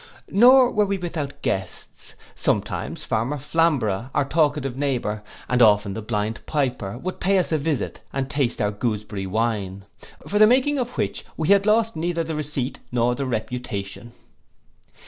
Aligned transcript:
Nor 0.31 0.71
were 0.71 0.87
we 0.87 0.97
without 0.97 1.43
guests: 1.43 2.15
sometimes 2.33 3.05
farmer 3.05 3.37
Flamborough, 3.37 4.09
our 4.15 4.25
talkative 4.25 4.75
neighbour, 4.75 5.21
and 5.47 5.61
often 5.61 5.93
the 5.93 6.01
blind 6.01 6.41
piper, 6.47 6.97
would 6.97 7.19
pay 7.19 7.37
us 7.37 7.51
a 7.51 7.59
visit, 7.59 7.99
and 8.11 8.27
taste 8.27 8.59
our 8.59 8.71
gooseberry 8.71 9.27
wine; 9.27 9.85
for 10.27 10.39
the 10.39 10.47
making 10.47 10.79
of 10.79 10.97
which 10.97 11.23
we 11.37 11.49
had 11.49 11.67
lost 11.67 11.95
neither 11.95 12.23
the 12.23 12.33
receipt 12.33 12.79
nor 12.91 13.13
the 13.13 13.27
reputation. 13.27 14.13